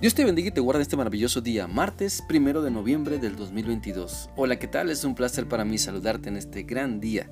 [0.00, 4.30] Dios te bendiga y te guarde este maravilloso día, martes primero de noviembre del 2022.
[4.34, 4.88] Hola, ¿qué tal?
[4.88, 7.30] Es un placer para mí saludarte en este gran día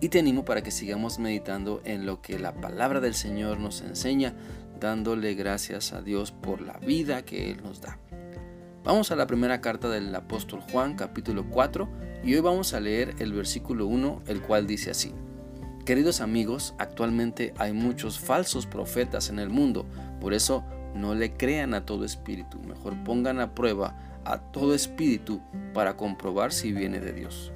[0.00, 3.80] y te animo para que sigamos meditando en lo que la palabra del Señor nos
[3.80, 4.36] enseña,
[4.78, 7.98] dándole gracias a Dios por la vida que Él nos da.
[8.84, 11.88] Vamos a la primera carta del apóstol Juan, capítulo 4,
[12.22, 15.12] y hoy vamos a leer el versículo 1, el cual dice así.
[15.84, 19.84] Queridos amigos, actualmente hay muchos falsos profetas en el mundo,
[20.20, 25.40] por eso no le crean a todo espíritu, mejor pongan a prueba a todo espíritu
[25.72, 27.52] para comprobar si viene de Dios.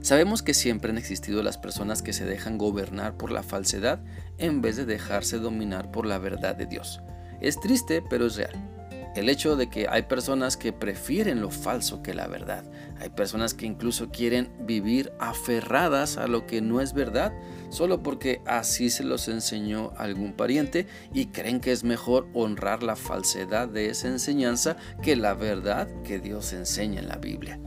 [0.00, 4.00] Sabemos que siempre han existido las personas que se dejan gobernar por la falsedad
[4.38, 7.00] en vez de dejarse dominar por la verdad de Dios.
[7.40, 8.77] Es triste, pero es real
[9.18, 12.64] el hecho de que hay personas que prefieren lo falso que la verdad.
[13.00, 17.32] Hay personas que incluso quieren vivir aferradas a lo que no es verdad,
[17.70, 22.96] solo porque así se los enseñó algún pariente y creen que es mejor honrar la
[22.96, 27.60] falsedad de esa enseñanza que la verdad que Dios enseña en la Biblia.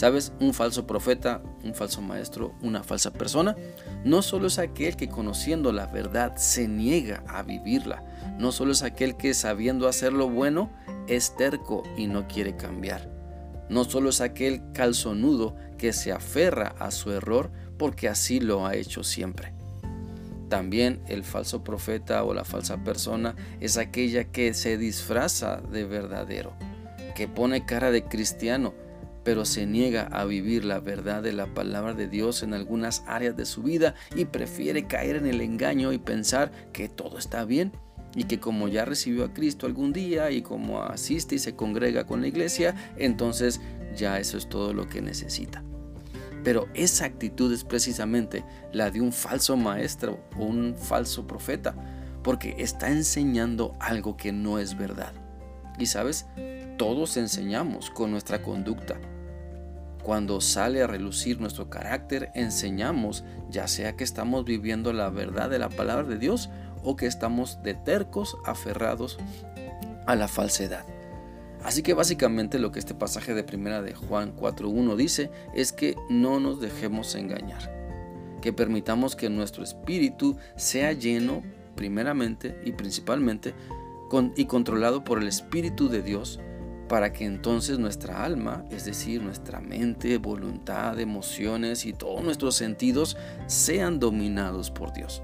[0.00, 0.32] ¿Sabes?
[0.40, 3.54] Un falso profeta, un falso maestro, una falsa persona,
[4.02, 8.02] no solo es aquel que conociendo la verdad se niega a vivirla,
[8.38, 10.70] no solo es aquel que sabiendo hacer lo bueno
[11.06, 13.10] es terco y no quiere cambiar.
[13.68, 18.76] No solo es aquel calzonudo que se aferra a su error porque así lo ha
[18.76, 19.52] hecho siempre.
[20.48, 26.54] También el falso profeta o la falsa persona es aquella que se disfraza de verdadero,
[27.14, 28.72] que pone cara de cristiano,
[29.24, 33.36] pero se niega a vivir la verdad de la palabra de Dios en algunas áreas
[33.36, 37.72] de su vida y prefiere caer en el engaño y pensar que todo está bien
[38.14, 42.06] y que como ya recibió a Cristo algún día y como asiste y se congrega
[42.06, 43.60] con la iglesia, entonces
[43.94, 45.62] ya eso es todo lo que necesita.
[46.42, 51.74] Pero esa actitud es precisamente la de un falso maestro o un falso profeta,
[52.22, 55.12] porque está enseñando algo que no es verdad.
[55.78, 56.26] Y sabes,
[56.80, 58.98] todos enseñamos con nuestra conducta.
[60.02, 65.58] Cuando sale a relucir nuestro carácter, enseñamos, ya sea que estamos viviendo la verdad de
[65.58, 66.48] la palabra de Dios
[66.82, 69.18] o que estamos de tercos aferrados
[70.06, 70.86] a la falsedad.
[71.62, 75.96] Así que básicamente lo que este pasaje de primera de Juan 4.1 dice es que
[76.08, 77.70] no nos dejemos engañar,
[78.40, 81.42] que permitamos que nuestro espíritu sea lleno
[81.76, 83.52] primeramente y principalmente
[84.34, 86.40] y controlado por el Espíritu de Dios
[86.90, 93.16] para que entonces nuestra alma, es decir, nuestra mente, voluntad, emociones y todos nuestros sentidos
[93.46, 95.22] sean dominados por Dios.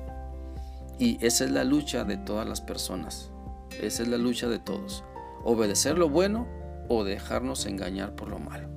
[1.01, 3.33] Y esa es la lucha de todas las personas.
[3.83, 5.03] Esa es la lucha de todos.
[5.43, 6.47] Obedecer lo bueno
[6.89, 8.69] o dejarnos engañar por lo malo.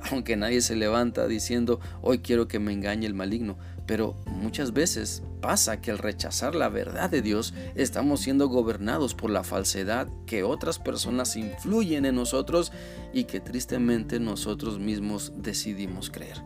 [0.12, 3.58] Aunque nadie se levanta diciendo, hoy quiero que me engañe el maligno,
[3.90, 9.30] pero muchas veces pasa que al rechazar la verdad de Dios estamos siendo gobernados por
[9.30, 12.70] la falsedad que otras personas influyen en nosotros
[13.12, 16.40] y que tristemente nosotros mismos decidimos creer.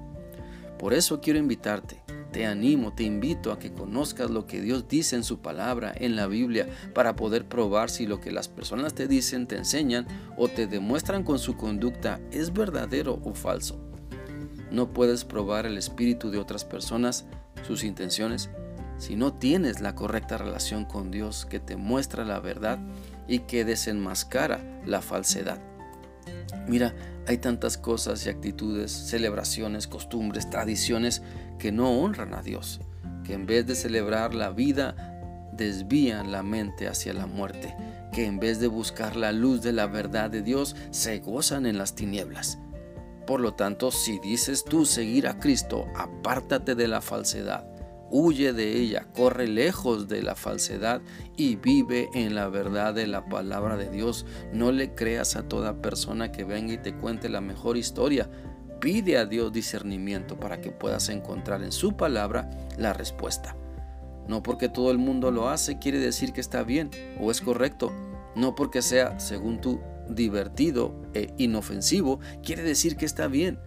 [0.78, 5.15] Por eso quiero invitarte te animo, te invito a que conozcas lo que Dios dice
[5.15, 9.06] en su palabra, en la Biblia, para poder probar si lo que las personas te
[9.06, 10.06] dicen, te enseñan
[10.38, 13.94] o te demuestran con su conducta es verdadero o falso.
[14.75, 17.27] No puedes probar el espíritu de otras personas,
[17.65, 18.51] sus intenciones,
[18.99, 22.81] si no tienes la correcta relación con Dios que te muestra la verdad
[23.29, 25.61] y que desenmascara la falsedad.
[26.67, 26.93] Mira,
[27.29, 31.23] hay tantas cosas y actitudes, celebraciones, costumbres, tradiciones
[31.61, 32.81] que no honran a Dios,
[33.23, 34.97] que en vez de celebrar la vida,
[35.53, 37.77] desvían la mente hacia la muerte,
[38.12, 41.79] que en vez de buscar la luz de la verdad de Dios, se gozan en
[41.79, 42.59] las tinieblas.
[43.27, 47.75] Por lo tanto, si dices tú seguir a Cristo, apártate de la falsedad
[48.17, 51.03] huye de ella, corre lejos de la falsedad
[51.37, 54.25] y vive en la verdad de la palabra de Dios.
[54.53, 58.31] No le creas a toda persona que venga y te cuente la mejor historia.
[58.81, 62.49] Pide a Dios discernimiento para que puedas encontrar en su palabra
[62.79, 63.56] la respuesta.
[64.29, 66.91] No porque todo el mundo lo hace quiere decir que está bien
[67.21, 67.91] o es correcto.
[68.37, 73.59] No porque sea, según tú, divertido e inofensivo quiere decir que está bien.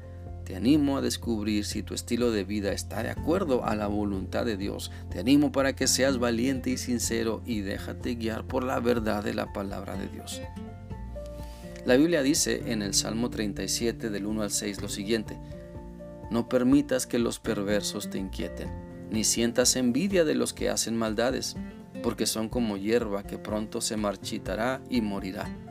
[0.45, 4.45] Te animo a descubrir si tu estilo de vida está de acuerdo a la voluntad
[4.45, 4.92] de Dios.
[5.10, 9.34] Te animo para que seas valiente y sincero y déjate guiar por la verdad de
[9.34, 10.42] la palabra de Dios.
[11.86, 15.38] La Biblia dice en el Salmo 37 del 1 al 6 lo siguiente,
[16.31, 18.69] No permitas que los perversos te inquieten,
[19.10, 21.56] ni sientas envidia de los que hacen maldades,
[22.04, 25.67] porque son como hierba que pronto se marchitará y morirá.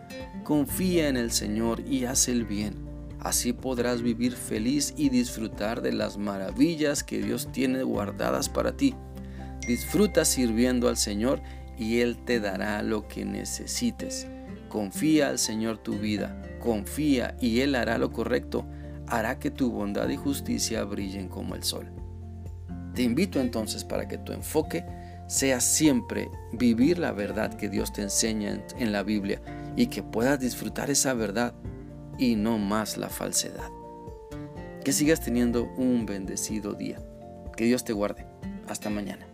[0.46, 2.86] Confía en el Señor y haz el bien
[3.18, 8.94] Así podrás vivir feliz y disfrutar de las maravillas que Dios tiene guardadas para ti.
[9.66, 11.42] Disfruta sirviendo al Señor
[11.76, 14.28] y Él te dará lo que necesites.
[14.68, 18.64] Confía al Señor tu vida, confía y Él hará lo correcto,
[19.08, 21.90] hará que tu bondad y justicia brillen como el sol.
[22.94, 24.86] Te invito entonces para que tu enfoque
[25.26, 29.42] sea siempre vivir la verdad que Dios te enseña en la Biblia
[29.76, 31.54] y que puedas disfrutar esa verdad
[32.18, 33.70] y no más la falsedad.
[34.84, 36.98] Que sigas teniendo un bendecido día.
[37.56, 38.26] Que Dios te guarde.
[38.68, 39.26] Hasta mañana.